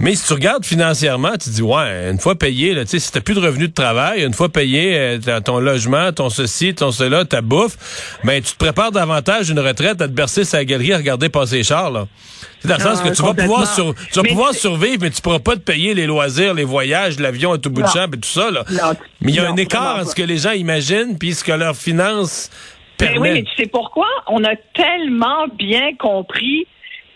Mais 0.01 0.15
si 0.17 0.27
tu 0.27 0.33
regardes 0.33 0.65
financièrement, 0.65 1.33
tu 1.41 1.51
dis 1.51 1.63
ouais, 1.63 2.11
une 2.11 2.19
fois 2.19 2.35
payé, 2.35 2.75
là, 2.75 2.83
tu 2.85 2.91
sais, 2.93 2.99
si 2.99 3.13
t'as 3.13 3.21
plus 3.21 3.35
de 3.35 3.41
revenus 3.41 3.69
de 3.69 3.75
travail, 3.75 4.25
une 4.25 4.33
fois 4.33 4.49
payé 4.49 4.97
euh, 4.97 5.41
ton 5.41 5.61
logement, 5.61 6.11
ton 6.13 6.29
ceci, 6.29 6.75
ton 6.75 6.91
cela, 6.91 7.25
ta 7.25 7.41
bouffe, 7.41 8.19
ben 8.25 8.43
tu 8.43 8.53
te 8.53 8.59
prépares 8.59 8.91
davantage 8.91 9.51
une 9.51 9.61
retraite 9.61 10.01
à 10.03 10.09
te 10.09 10.13
bercer 10.13 10.45
sa 10.45 10.65
galerie 10.65 10.93
à 10.93 10.97
regarder 10.97 11.29
passer 11.29 11.59
les 11.59 11.63
chars 11.63 11.91
là. 11.91 12.07
C'est 12.61 12.69
dans 12.69 12.77
le 12.77 12.81
sens 12.81 13.01
que 13.03 13.11
tu 13.15 13.23
vas 13.23 13.35
pouvoir 13.35 13.67
sur, 13.73 13.95
tu 13.95 14.15
vas 14.15 14.23
Mais 14.23 14.29
pouvoir 14.31 14.55
survivre, 14.55 14.99
mais 15.03 15.11
tu 15.11 15.21
pourras 15.21 15.41
pas 15.41 15.55
te 15.57 15.61
payer 15.61 15.95
les 15.95 16.07
loisirs, 16.07 16.55
les 16.55 16.65
voyages, 16.65 17.19
l'avion 17.21 17.53
à 17.53 17.59
tout 17.59 17.71
bout 17.71 17.83
de 17.83 17.89
champ 17.89 18.07
et 18.07 18.19
tout 18.19 18.29
ça 18.29 18.51
là. 18.51 18.65
Non, 18.71 18.95
mais 19.21 19.33
il 19.33 19.35
y 19.37 19.41
a 19.41 19.45
non, 19.45 19.53
un 19.53 19.57
écart 19.57 19.99
entre 19.99 20.11
ce 20.11 20.15
que 20.15 20.23
les 20.23 20.39
gens 20.39 20.53
imaginent 20.53 21.19
puis 21.19 21.35
ce 21.35 21.45
que 21.45 21.53
leurs 21.53 21.77
finances 21.77 22.51
Mais 23.01 23.07
oui, 23.09 23.13
permettent. 23.15 23.35
mais 23.35 23.43
tu 23.43 23.63
sais 23.63 23.69
pourquoi? 23.69 24.07
On 24.27 24.43
a 24.43 24.55
tellement 24.75 25.47
bien 25.57 25.95
compris 25.99 26.67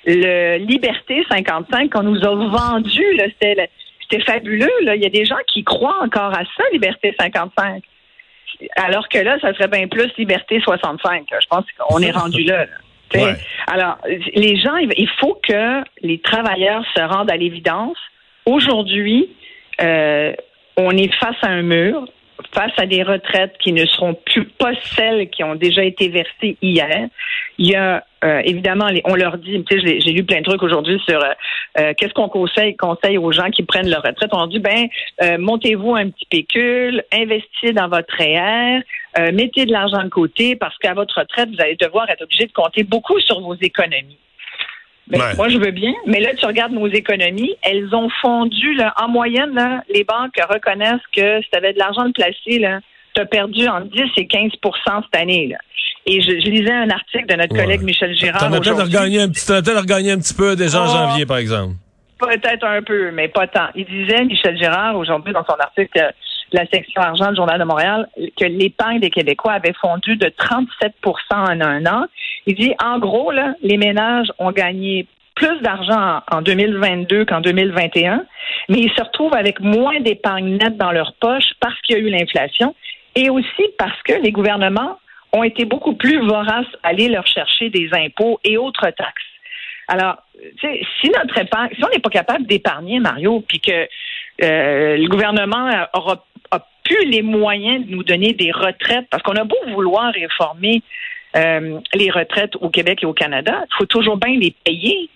le 0.06 0.58
Liberté 0.58 1.24
55 1.28 1.90
qu'on 1.92 2.02
nous 2.04 2.22
a 2.24 2.34
vendu. 2.34 3.02
C'était 3.18 3.54
le- 3.54 3.66
c'était 4.08 4.22
fabuleux. 4.24 4.70
Là. 4.82 4.94
Il 4.94 5.02
y 5.02 5.06
a 5.06 5.10
des 5.10 5.24
gens 5.24 5.38
qui 5.52 5.64
croient 5.64 5.98
encore 6.02 6.32
à 6.32 6.44
ça, 6.56 6.62
Liberté 6.72 7.14
55. 7.18 7.82
Alors 8.76 9.08
que 9.08 9.18
là, 9.18 9.36
ça 9.40 9.52
serait 9.54 9.68
bien 9.68 9.88
plus 9.88 10.10
Liberté 10.16 10.60
65. 10.60 11.30
là. 11.30 11.38
Je 11.42 11.46
pense 11.48 11.64
qu'on 11.78 12.00
est 12.00 12.10
rendu 12.12 12.44
là. 12.44 12.66
Ouais. 13.14 13.34
Alors, 13.68 13.98
les 14.34 14.56
gens, 14.60 14.74
il 14.78 14.90
il 14.96 15.08
faut 15.20 15.38
que 15.46 15.80
les 16.02 16.18
travailleurs 16.18 16.82
se 16.96 17.00
rendent 17.00 17.30
à 17.30 17.36
l'évidence. 17.36 17.96
Aujourd'hui, 18.46 19.28
euh, 19.80 20.32
on 20.76 20.90
est 20.90 21.14
face 21.14 21.36
à 21.42 21.46
un 21.50 21.62
mur, 21.62 22.04
face 22.52 22.72
à 22.78 22.86
des 22.86 23.02
retraites 23.02 23.56
qui 23.58 23.72
ne 23.72 23.84
seront 23.86 24.14
plus 24.14 24.44
pas 24.44 24.72
celles 24.94 25.28
qui 25.30 25.44
ont 25.44 25.54
déjà 25.54 25.84
été 25.84 26.08
versées 26.08 26.56
hier. 26.60 27.08
Il 27.58 27.68
y 27.68 27.74
a 27.74 28.04
euh, 28.24 28.40
évidemment, 28.44 28.86
on 29.04 29.14
leur 29.14 29.38
dit, 29.38 29.64
j'ai 29.70 30.12
lu 30.12 30.24
plein 30.24 30.38
de 30.38 30.44
trucs 30.44 30.62
aujourd'hui 30.62 31.00
sur 31.06 31.22
euh, 31.22 31.28
euh, 31.78 31.92
qu'est-ce 31.96 32.12
qu'on 32.12 32.28
conseille, 32.28 32.74
conseille 32.74 33.18
aux 33.18 33.30
gens 33.30 33.50
qui 33.50 33.62
prennent 33.62 33.88
leur 33.88 34.02
retraite. 34.02 34.30
On 34.32 34.38
leur 34.38 34.48
dit, 34.48 34.58
ben, 34.58 34.88
montez-vous 35.38 35.94
un 35.94 36.10
petit 36.10 36.26
pécule, 36.26 37.04
investissez 37.12 37.72
dans 37.72 37.88
votre 37.88 38.12
REER, 38.18 38.80
mettez 39.32 39.66
de 39.66 39.72
l'argent 39.72 40.02
de 40.02 40.08
côté 40.08 40.56
parce 40.56 40.76
qu'à 40.78 40.94
votre 40.94 41.20
retraite, 41.20 41.50
vous 41.50 41.60
allez 41.60 41.76
devoir 41.76 42.08
être 42.10 42.22
obligé 42.22 42.46
de 42.46 42.52
compter 42.52 42.82
beaucoup 42.82 43.20
sur 43.20 43.40
vos 43.40 43.54
économies. 43.54 44.18
Ben, 45.08 45.20
Ouais. 45.20 45.36
Moi, 45.36 45.48
je 45.48 45.58
veux 45.58 45.70
bien, 45.70 45.92
mais 46.06 46.20
là, 46.20 46.30
tu 46.34 46.44
regardes 46.46 46.72
nos 46.72 46.88
économies, 46.88 47.54
elles 47.62 47.94
ont 47.94 48.08
fondu. 48.20 48.74
Là, 48.74 48.92
en 49.00 49.08
moyenne, 49.08 49.54
là, 49.54 49.82
les 49.92 50.02
banques 50.04 50.34
reconnaissent 50.52 51.00
que 51.16 51.40
si 51.42 51.48
tu 51.50 51.56
avais 51.56 51.72
de 51.72 51.78
l'argent 51.78 52.06
de 52.06 52.12
placer, 52.12 52.34
tu 53.14 53.20
as 53.20 53.24
perdu 53.26 53.68
entre 53.68 53.86
10 53.86 54.00
et 54.16 54.26
15% 54.26 55.02
cette 55.04 55.20
année. 55.20 55.48
Là. 55.48 55.58
Et 56.06 56.20
je, 56.22 56.30
je 56.30 56.50
lisais 56.50 56.72
un 56.72 56.90
article 56.90 57.26
de 57.26 57.34
notre 57.34 57.54
Ouais. 57.54 57.62
collègue 57.62 57.82
Michel 57.82 58.16
Girard. 58.16 58.40
T'en 58.40 58.52
as 58.52 58.60
peut-être 58.60 58.82
regagné 58.84 59.20
un 59.20 59.28
petit, 59.28 59.46
t'en 59.46 59.54
as 59.54 59.62
peut-être 59.62 59.80
regagné 59.80 60.10
un 60.12 60.18
petit 60.18 60.34
peu 60.34 60.54
déjà 60.56 60.82
en 60.82 60.86
Oh. 60.86 60.92
janvier, 60.92 61.24
par 61.26 61.38
exemple. 61.38 61.74
Peut-être 62.18 62.64
un 62.64 62.82
peu, 62.82 63.10
mais 63.12 63.28
pas 63.28 63.46
tant. 63.46 63.68
Il 63.74 63.84
disait, 63.84 64.24
Michel 64.24 64.56
Girard, 64.58 64.96
aujourd'hui, 64.96 65.32
dans 65.32 65.44
son 65.44 65.54
article 65.60 66.12
la 66.52 66.66
section 66.66 67.02
argent 67.02 67.30
du 67.30 67.36
Journal 67.36 67.58
de 67.58 67.64
Montréal, 67.64 68.08
que 68.38 68.44
l'épargne 68.44 69.00
des 69.00 69.10
Québécois 69.10 69.52
avait 69.52 69.74
fondu 69.80 70.16
de 70.16 70.26
37% 70.26 70.90
en 71.30 71.60
un 71.60 71.86
an. 71.86 72.06
Il 72.46 72.54
dit, 72.54 72.74
en 72.82 72.98
gros, 72.98 73.30
là, 73.30 73.54
les 73.62 73.76
ménages 73.76 74.32
ont 74.38 74.52
gagné 74.52 75.06
plus 75.34 75.60
d'argent 75.60 76.22
en 76.32 76.38
en 76.38 76.42
2022 76.42 77.24
qu'en 77.26 77.40
2021, 77.40 78.24
mais 78.68 78.78
ils 78.78 78.92
se 78.92 79.02
retrouvent 79.02 79.34
avec 79.34 79.60
moins 79.60 80.00
d'épargne 80.00 80.56
nette 80.56 80.76
dans 80.76 80.92
leur 80.92 81.14
poche 81.14 81.52
parce 81.60 81.78
qu'il 81.82 81.96
y 81.96 81.98
a 81.98 82.02
eu 82.02 82.10
l'inflation 82.10 82.74
et 83.14 83.30
aussi 83.30 83.64
parce 83.78 84.00
que 84.02 84.14
les 84.14 84.32
gouvernements 84.32 84.98
ont 85.32 85.42
été 85.44 85.64
beaucoup 85.64 85.94
plus 85.94 86.24
voraces 86.26 86.66
à 86.82 86.88
aller 86.88 87.08
leur 87.08 87.26
chercher 87.26 87.70
des 87.70 87.88
impôts 87.92 88.40
et 88.44 88.56
autres 88.56 88.90
taxes. 88.90 89.24
Alors, 89.88 90.16
si 90.60 91.10
notre 91.10 91.38
épargne, 91.38 91.70
si 91.76 91.84
on 91.84 91.88
n'est 91.88 92.00
pas 92.00 92.10
capable 92.10 92.46
d'épargner, 92.46 92.98
Mario, 92.98 93.44
puis 93.46 93.60
que 93.60 93.88
euh, 94.42 94.96
le 94.96 95.08
gouvernement 95.08 95.70
aura 95.94 96.24
plus 96.86 97.04
les 97.10 97.22
moyens 97.22 97.86
de 97.86 97.90
nous 97.94 98.04
donner 98.04 98.32
des 98.32 98.52
retraites, 98.52 99.06
parce 99.10 99.22
qu'on 99.22 99.34
a 99.34 99.44
beau 99.44 99.56
vouloir 99.74 100.12
réformer 100.12 100.82
euh, 101.36 101.78
les 101.94 102.10
retraites 102.10 102.54
au 102.60 102.70
Québec 102.70 103.00
et 103.02 103.06
au 103.06 103.12
Canada, 103.12 103.64
il 103.70 103.76
faut 103.76 103.86
toujours 103.86 104.16
bien 104.16 104.38
les 104.38 104.54
payer. 104.64 105.10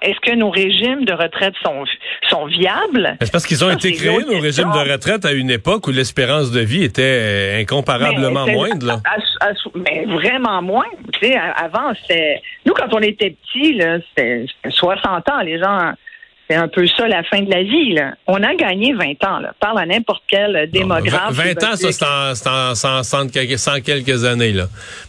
Est-ce 0.00 0.18
que 0.20 0.34
nos 0.34 0.48
régimes 0.50 1.04
de 1.04 1.12
retraite 1.12 1.52
sont, 1.62 1.84
sont 2.30 2.46
viables? 2.46 3.16
C'est 3.20 3.30
parce 3.30 3.46
qu'ils 3.46 3.62
ont 3.62 3.68
Ça, 3.68 3.74
été 3.74 3.92
créés, 3.92 4.24
nos 4.26 4.40
régimes 4.40 4.70
de 4.72 4.90
retraite, 4.92 5.26
à 5.26 5.32
une 5.32 5.50
époque 5.50 5.86
où 5.88 5.90
l'espérance 5.90 6.50
de 6.50 6.60
vie 6.60 6.82
était 6.84 7.02
euh, 7.02 7.60
incomparablement 7.60 8.46
Mais 8.46 8.54
moindre. 8.54 8.86
Là. 8.86 9.00
à- 9.04 9.48
à- 9.48 9.52
mais 9.74 10.06
vraiment 10.06 10.62
moins. 10.62 10.86
Tu 11.20 11.26
sais, 11.28 11.36
avant, 11.36 11.92
c'était. 12.00 12.40
Nous, 12.64 12.72
quand 12.72 12.88
on 12.94 13.00
était 13.00 13.36
petits, 13.44 13.78
c'était 14.16 14.46
60 14.70 15.28
ans. 15.28 15.40
Les 15.44 15.58
gens. 15.58 15.92
C'est 16.52 16.58
un 16.58 16.68
peu 16.68 16.86
ça 16.86 17.08
la 17.08 17.22
fin 17.22 17.40
de 17.40 17.50
la 17.50 17.62
vie. 17.62 17.94
Là. 17.94 18.12
On 18.26 18.42
a 18.42 18.54
gagné 18.54 18.92
20 18.92 19.24
ans. 19.26 19.38
Là. 19.38 19.54
Parle 19.58 19.78
à 19.78 19.86
n'importe 19.86 20.22
quel 20.28 20.68
démographe. 20.70 21.32
20 21.32 21.42
qui 21.54 21.64
va 21.64 21.72
ans, 21.72 21.76
ça, 21.76 21.92
c'est 21.92 22.04
en, 22.04 22.34
c'est 22.34 22.48
en- 22.48 22.74
c'est 22.74 22.88
en 22.88 23.02
cent 23.02 23.26
quelques, 23.32 23.58
cent 23.58 23.80
quelques 23.80 24.22
années. 24.26 24.52
Là. 24.52 24.64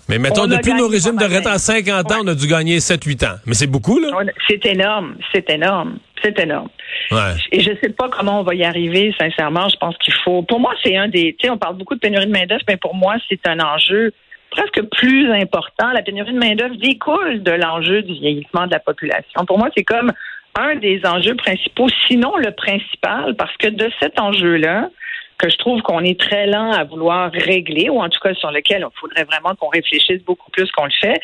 Mais 0.07 0.19
mettons, 0.19 0.47
depuis 0.47 0.73
nos 0.73 0.87
régimes 0.87 1.17
de 1.17 1.23
retraite 1.25 1.47
à 1.47 1.57
50 1.57 2.09
ans, 2.13 2.19
on 2.23 2.27
a 2.27 2.33
dû 2.35 2.47
gagner 2.47 2.79
7-8 2.79 3.25
ans. 3.25 3.35
Mais 3.45 3.55
c'est 3.55 3.67
beaucoup, 3.67 3.99
là. 3.99 4.07
C'est 4.47 4.65
énorme, 4.67 5.15
c'est 5.33 5.49
énorme, 5.49 5.97
c'est 6.23 6.39
énorme. 6.39 6.69
Ouais. 7.11 7.33
Et 7.51 7.59
je 7.59 7.71
sais 7.83 7.89
pas 7.89 8.07
comment 8.07 8.39
on 8.39 8.43
va 8.43 8.55
y 8.55 8.63
arriver, 8.63 9.13
sincèrement. 9.19 9.67
Je 9.67 9.75
pense 9.75 9.97
qu'il 9.97 10.13
faut. 10.23 10.43
Pour 10.43 10.61
moi, 10.61 10.73
c'est 10.81 10.95
un 10.95 11.09
des. 11.09 11.35
Tu 11.37 11.47
sais, 11.47 11.49
on 11.51 11.57
parle 11.57 11.75
beaucoup 11.75 11.95
de 11.95 11.99
pénurie 11.99 12.25
de 12.27 12.31
main-d'œuvre, 12.31 12.63
mais 12.69 12.77
pour 12.77 12.95
moi, 12.95 13.15
c'est 13.27 13.45
un 13.47 13.59
enjeu 13.59 14.13
presque 14.49 14.81
plus 14.97 15.29
important. 15.33 15.91
La 15.93 16.03
pénurie 16.03 16.31
de 16.31 16.39
main-d'œuvre 16.39 16.75
découle 16.81 17.43
de 17.43 17.51
l'enjeu 17.51 18.01
du 18.03 18.13
vieillissement 18.13 18.67
de 18.67 18.71
la 18.71 18.79
population. 18.79 19.43
Pour 19.45 19.57
moi, 19.57 19.67
c'est 19.75 19.83
comme 19.83 20.13
un 20.55 20.75
des 20.75 21.01
enjeux 21.05 21.35
principaux, 21.35 21.87
sinon 22.07 22.35
le 22.37 22.51
principal, 22.51 23.35
parce 23.35 23.55
que 23.57 23.67
de 23.67 23.89
cet 23.99 24.19
enjeu-là, 24.19 24.89
que 25.37 25.49
je 25.49 25.57
trouve 25.57 25.81
qu'on 25.81 26.01
est 26.01 26.19
très 26.19 26.45
lent 26.47 26.71
à 26.71 26.83
vouloir 26.83 27.31
régler, 27.31 27.89
ou 27.89 27.99
en 27.99 28.09
tout 28.09 28.19
cas 28.19 28.33
sur 28.35 28.51
lequel 28.51 28.85
il 28.87 28.99
faudrait 28.99 29.25
vraiment 29.25 29.55
qu'on 29.55 29.67
réfléchisse 29.67 30.23
beaucoup 30.23 30.49
plus 30.51 30.71
qu'on 30.71 30.85
le 30.85 30.91
fait. 31.01 31.19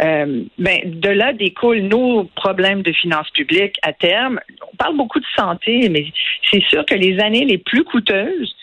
Euh, 0.00 0.42
ben, 0.58 0.78
de 0.84 1.08
là 1.08 1.32
découlent 1.32 1.80
nos 1.80 2.24
problèmes 2.24 2.82
de 2.82 2.92
finances 2.92 3.30
publiques 3.30 3.76
à 3.82 3.92
terme. 3.92 4.40
On 4.72 4.76
parle 4.76 4.96
beaucoup 4.96 5.20
de 5.20 5.26
santé, 5.36 5.88
mais 5.88 6.06
c'est 6.50 6.62
sûr 6.64 6.84
que 6.84 6.94
les 6.94 7.18
années 7.20 7.44
les 7.44 7.58
plus 7.58 7.82
coûteuses 7.82 8.54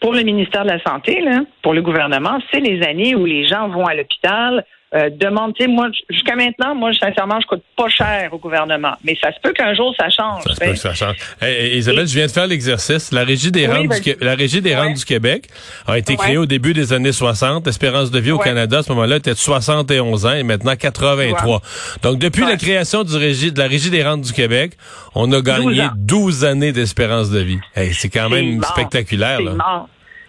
pour 0.00 0.12
le 0.12 0.22
ministère 0.22 0.64
de 0.64 0.70
la 0.70 0.82
Santé, 0.82 1.24
pour 1.62 1.74
le 1.74 1.80
gouvernement, 1.80 2.38
c'est 2.52 2.60
les 2.60 2.82
années 2.82 3.14
où 3.14 3.24
les 3.24 3.46
gens 3.46 3.68
vont 3.68 3.86
à 3.86 3.94
l'hôpital, 3.94 4.64
euh, 4.94 5.08
tu 5.10 5.26
sais, 5.64 5.66
moi, 5.68 5.88
jusqu'à 6.10 6.36
maintenant, 6.36 6.74
moi, 6.74 6.90
sincèrement, 6.94 7.40
je 7.40 7.46
coûte 7.46 7.62
pas 7.76 7.88
cher 7.88 8.28
au 8.32 8.38
gouvernement. 8.38 8.92
Mais 9.04 9.16
ça 9.20 9.32
se 9.32 9.40
peut 9.42 9.52
qu'un 9.52 9.74
jour, 9.74 9.94
ça 9.98 10.10
change. 10.10 10.42
Ça 10.44 10.54
se 10.54 10.60
peut 10.60 10.66
que 10.72 10.76
ça 10.76 10.94
change. 10.94 11.16
Hey, 11.40 11.76
Isabelle, 11.78 12.06
je 12.06 12.14
viens 12.14 12.26
de 12.26 12.30
faire 12.30 12.46
l'exercice. 12.46 13.10
La 13.12 13.24
Régie 13.24 13.50
des, 13.50 13.66
Oui, 13.66 13.86
rentes, 13.88 14.00
du, 14.02 14.14
la 14.20 14.34
Régie 14.34 14.60
des 14.60 14.70
Ouais. 14.74 14.76
rentes 14.80 14.96
du 14.96 15.04
Québec 15.04 15.48
a 15.86 15.98
été 15.98 16.12
Ouais. 16.12 16.18
créée 16.18 16.36
au 16.38 16.46
début 16.46 16.72
des 16.74 16.92
années 16.92 17.12
60. 17.12 17.66
L'espérance 17.66 18.10
de 18.10 18.18
vie 18.18 18.32
au 18.32 18.38
Ouais. 18.38 18.44
Canada, 18.44 18.78
à 18.78 18.82
ce 18.82 18.90
moment-là, 18.92 19.16
était 19.16 19.32
de 19.32 19.38
71 19.38 20.26
ans 20.26 20.32
et 20.34 20.42
maintenant 20.42 20.76
83. 20.76 21.62
Donc, 22.02 22.18
depuis 22.18 22.44
la 22.44 22.56
création 22.56 23.04
du 23.04 23.16
régie, 23.16 23.52
de 23.52 23.58
la 23.58 23.68
Régie 23.68 23.90
des 23.90 24.02
rentes 24.04 24.22
du 24.22 24.32
Québec, 24.32 24.72
on 25.14 25.30
a 25.32 25.40
gagné 25.40 25.64
12 25.64 25.80
ans. 25.80 25.90
12 25.96 26.44
années 26.44 26.72
d'espérance 26.72 27.30
de 27.30 27.40
vie. 27.40 27.58
Hey, 27.74 27.92
c'est 27.94 28.08
quand 28.10 28.28
même 28.28 28.62
spectaculaire. 28.62 29.38
C'est 29.38 29.44
Là. 29.44 29.86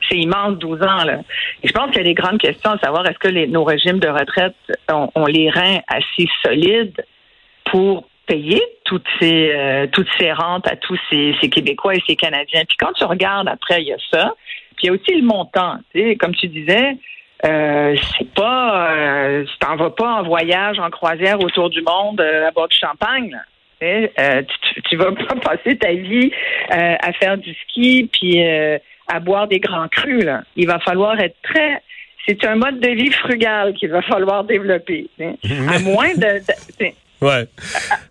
C'est 0.10 0.18
immense, 0.18 0.58
12 0.58 0.82
ans. 0.82 1.04
Là. 1.06 1.20
Et 1.64 1.68
je 1.68 1.74
pense 1.74 1.88
qu'il 1.88 1.98
y 1.98 2.02
a 2.02 2.04
des 2.04 2.14
grandes 2.14 2.40
questions 2.40 2.72
à 2.72 2.80
savoir 2.80 3.06
est-ce 3.08 3.20
que 3.20 3.46
nos 3.48 3.64
régimes 3.64 4.00
de 4.00 4.08
retraite 4.08 4.56
ont, 4.92 5.26
les 5.26 5.50
reins 5.50 5.80
assez 5.88 6.28
solides 6.44 7.06
pour 7.72 8.08
payer 8.26 8.62
toutes 8.86 9.06
ces 9.20 9.52
euh, 9.54 9.88
toutes 9.88 10.08
ces 10.18 10.32
rentes 10.32 10.68
à 10.68 10.76
tous 10.76 11.00
ces, 11.10 11.34
Québécois 11.50 11.96
et 11.96 12.04
ces 12.08 12.16
Canadiens? 12.16 12.64
Puis 12.68 12.78
quand 12.78 12.94
tu 12.94 13.04
regardes 13.06 13.48
après, 13.48 13.82
il 13.82 13.88
y 13.88 13.94
a 13.94 13.98
ça. 14.12 14.36
Puis 14.76 14.86
il 14.86 14.88
y 14.88 14.90
a 14.90 14.94
aussi 14.94 15.16
le 15.16 15.26
montant. 15.26 15.78
Comme 16.20 16.36
tu 16.36 16.48
disais, 16.48 16.98
euh, 17.46 17.96
c'est 18.18 18.34
pas 18.34 18.92
euh, 18.92 19.44
tu 19.46 19.58
t'en 19.60 19.76
vas 19.76 19.90
pas 19.90 20.14
en 20.16 20.24
voyage 20.24 20.80
en 20.80 20.90
croisière 20.90 21.40
autour 21.40 21.70
du 21.70 21.82
monde 21.82 22.22
à 22.22 22.52
bord 22.52 22.68
du 22.68 22.78
champagne. 22.78 23.38
Tu 23.80 24.10
tu, 24.90 24.96
vas 24.96 25.12
pas 25.28 25.36
passer 25.36 25.78
ta 25.78 25.92
vie 25.92 26.32
à 26.70 27.12
faire 27.14 27.38
du 27.38 27.54
ski 27.54 28.10
puis 28.12 28.42
à 29.08 29.20
boire 29.20 29.48
des 29.48 29.60
grands 29.60 29.88
crus. 29.88 30.24
Là. 30.24 30.42
Il 30.56 30.68
va 30.68 30.80
falloir 30.80 31.20
être 31.20 31.36
très. 31.44 31.82
C'est 32.28 32.46
un 32.46 32.56
mode 32.56 32.80
de 32.80 32.90
vie 32.90 33.12
frugal 33.12 33.74
qu'il 33.74 33.90
va 33.90 34.02
falloir 34.02 34.44
développer. 34.46 35.08
sais. 35.18 35.36
À 35.70 35.80
moins 35.80 36.14
de, 36.16 36.42
Ouais. 37.22 37.46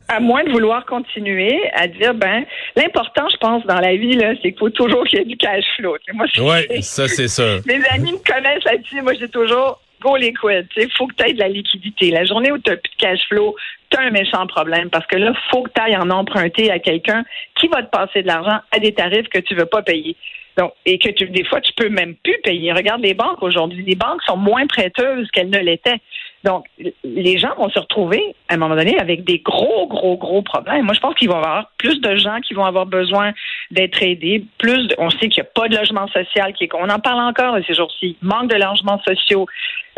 à 0.08 0.20
moins 0.20 0.42
de 0.42 0.50
vouloir 0.50 0.86
continuer 0.86 1.60
à 1.74 1.86
dire 1.86 2.14
ben 2.14 2.44
l'important 2.76 3.28
je 3.30 3.36
pense 3.36 3.62
dans 3.66 3.78
la 3.78 3.94
vie 3.94 4.16
là 4.16 4.32
c'est 4.36 4.52
qu'il 4.52 4.58
faut 4.58 4.70
toujours 4.70 5.04
qu'il 5.04 5.18
y 5.18 5.22
ait 5.22 5.26
du 5.26 5.36
cash 5.36 5.64
flow. 5.76 5.98
Tu 5.98 6.12
sais, 6.12 6.16
Moi, 6.16 6.26
Ouais, 6.38 6.80
ça, 6.80 7.08
c'est 7.08 7.28
ça. 7.28 7.56
mes 7.66 7.84
amis 7.90 8.12
me 8.12 8.24
connaissent 8.32 8.64
là-dessus. 8.64 9.02
Moi, 9.02 9.12
j'ai 9.20 9.28
toujours 9.28 9.80
go 10.00 10.16
liquid. 10.16 10.66
Il 10.78 10.88
faut 10.96 11.06
que 11.08 11.14
tu 11.16 11.28
aies 11.28 11.34
de 11.34 11.38
la 11.40 11.48
liquidité. 11.48 12.10
La 12.10 12.24
journée 12.24 12.50
où 12.52 12.58
tu 12.58 12.70
n'as 12.70 12.76
plus 12.76 12.90
de 12.90 12.96
cash 13.00 13.20
flow, 13.28 13.54
tu 13.90 13.98
as 13.98 14.02
un 14.02 14.10
méchant 14.10 14.46
problème 14.46 14.88
parce 14.90 15.06
que 15.06 15.16
là, 15.16 15.32
faut 15.50 15.62
que 15.62 15.70
tu 15.74 15.80
ailles 15.82 15.96
en 15.96 16.08
emprunter 16.10 16.70
à 16.70 16.78
quelqu'un 16.78 17.22
qui 17.60 17.68
va 17.68 17.82
te 17.82 17.90
passer 17.90 18.22
de 18.22 18.26
l'argent 18.28 18.60
à 18.70 18.78
des 18.78 18.94
tarifs 18.94 19.28
que 19.28 19.40
tu 19.40 19.54
veux 19.54 19.66
pas 19.66 19.82
payer. 19.82 20.16
Donc, 20.58 20.72
et 20.84 20.98
que 20.98 21.08
tu, 21.10 21.28
des 21.28 21.44
fois, 21.44 21.60
tu 21.60 21.72
peux 21.74 21.88
même 21.88 22.14
plus 22.16 22.38
payer. 22.44 22.72
Regarde 22.72 23.02
les 23.02 23.14
banques 23.14 23.42
aujourd'hui. 23.42 23.84
Les 23.84 23.94
banques 23.94 24.22
sont 24.22 24.36
moins 24.36 24.66
prêteuses 24.66 25.30
qu'elles 25.30 25.50
ne 25.50 25.58
l'étaient. 25.58 26.00
Donc, 26.44 26.66
les 27.04 27.38
gens 27.38 27.54
vont 27.56 27.70
se 27.70 27.78
retrouver, 27.78 28.34
à 28.48 28.54
un 28.54 28.56
moment 28.56 28.74
donné, 28.74 28.98
avec 28.98 29.22
des 29.24 29.38
gros, 29.38 29.86
gros, 29.86 30.16
gros 30.16 30.42
problèmes. 30.42 30.84
Moi, 30.84 30.94
je 30.94 31.00
pense 31.00 31.14
qu'il 31.14 31.28
va 31.28 31.34
y 31.34 31.38
avoir 31.38 31.70
plus 31.78 32.00
de 32.00 32.16
gens 32.16 32.40
qui 32.40 32.54
vont 32.54 32.64
avoir 32.64 32.86
besoin 32.86 33.32
d'être 33.70 34.02
aidés. 34.02 34.44
Plus 34.58 34.88
de- 34.88 34.94
on 34.98 35.08
sait 35.10 35.28
qu'il 35.28 35.42
n'y 35.42 35.48
a 35.48 35.50
pas 35.54 35.68
de 35.68 35.76
logement 35.76 36.08
social. 36.08 36.52
Qui 36.54 36.64
est, 36.64 36.74
on 36.74 36.88
en 36.90 36.98
parle 36.98 37.20
encore 37.20 37.56
ces 37.66 37.74
jours-ci. 37.74 38.16
Manque 38.22 38.48
de 38.50 38.56
logements 38.56 39.00
sociaux. 39.06 39.46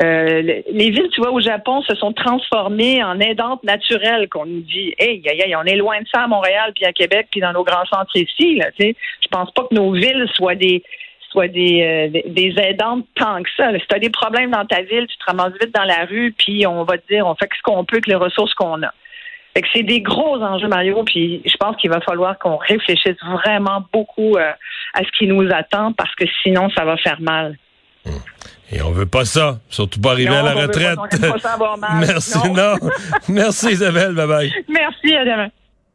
Euh, 0.03 0.43
le- 0.43 0.63
les 0.71 0.91
villes, 0.91 1.09
tu 1.13 1.21
vois, 1.23 1.31
au 1.31 1.41
Japon, 1.41 1.81
se 1.83 1.95
sont 1.97 2.13
transformées 2.13 3.03
en 3.03 3.19
aidantes 3.21 3.63
naturelles, 3.65 4.29
qu'on 4.29 4.45
nous 4.45 4.61
dit. 4.61 4.95
Hey, 4.99 5.23
aïe, 5.27 5.43
aïe, 5.43 5.57
on 5.57 5.65
est 5.65 5.77
loin 5.77 5.99
de 6.01 6.07
ça 6.13 6.25
à 6.25 6.27
Montréal, 6.27 6.73
puis 6.75 6.85
à 6.85 6.93
Québec, 6.93 7.29
puis 7.31 7.41
dans 7.41 7.53
nos 7.53 7.65
grands 7.65 7.87
centres 7.87 8.17
ici. 8.17 8.57
Là, 8.57 8.71
tu 8.79 8.85
sais. 8.85 8.97
Je 9.23 9.29
pense 9.29 9.51
pas 9.53 9.63
que 9.63 9.75
nos 9.75 9.93
villes 9.93 10.27
soient 10.35 10.57
des 10.57 10.83
soient 11.35 11.49
des, 11.49 11.83
euh, 11.83 12.09
des- 12.09 12.25
des 12.29 12.55
aidantes 12.63 13.05
tant 13.17 13.43
que 13.43 13.51
ça. 13.57 13.73
Si 13.73 13.87
tu 13.89 13.95
as 13.95 13.99
des 13.99 14.11
problèmes 14.11 14.51
dans 14.53 14.65
ta 14.65 14.83
ville, 14.83 15.07
tu 15.09 15.17
te 15.19 15.25
ramasses 15.27 15.53
vite 15.61 15.75
dans 15.75 15.85
la 15.85 16.05
rue, 16.07 16.33
puis 16.39 16.67
on 16.67 16.85
va 16.85 16.97
te 16.97 17.07
dire, 17.13 17.27
on 17.27 17.35
fait 17.35 17.49
ce 17.57 17.63
qu'on 17.63 17.85
peut 17.85 17.97
avec 17.97 18.07
les 18.07 18.15
ressources 18.15 18.55
qu'on 18.55 18.83
a. 18.85 18.91
Fait 19.53 19.63
que 19.63 19.69
c'est 19.75 19.83
des 19.83 20.01
gros 20.01 20.41
enjeux, 20.43 20.69
Mario, 20.69 21.03
puis 21.05 21.43
je 21.45 21.57
pense 21.57 21.77
qu'il 21.77 21.91
va 21.91 22.01
falloir 22.01 22.39
qu'on 22.39 22.57
réfléchisse 22.57 23.17
vraiment 23.43 23.85
beaucoup 23.93 24.37
euh, 24.37 24.51
à 24.95 25.01
ce 25.05 25.11
qui 25.19 25.27
nous 25.27 25.49
attend, 25.53 25.93
parce 25.93 26.15
que 26.15 26.25
sinon, 26.43 26.71
ça 26.71 26.85
va 26.85 26.97
faire 26.97 27.21
mal. 27.21 27.57
Et 28.73 28.81
on 28.83 28.91
veut 28.91 29.07
pas 29.07 29.25
ça. 29.25 29.59
Surtout 29.69 30.01
pas 30.01 30.13
arriver 30.13 30.31
Non, 30.31 30.37
à 30.39 30.43
la 30.43 30.57
on 30.57 30.61
veut 30.61 30.69
pas- 30.69 30.79
retraite. 30.79 30.99
on 30.99 31.07
aime 31.25 31.33
pas 31.33 31.39
ça 31.39 31.53
avoir 31.55 31.79
mal. 31.79 31.91
Merci, 32.01 32.39
Non. 32.49 32.55
non. 32.55 32.91
Merci, 33.29 33.67
Isabelle. 33.73 34.15
Bye 34.15 34.27
bye. 34.29 34.53
Merci, 34.69 35.15
à 35.17 35.25
demain. 35.25 35.49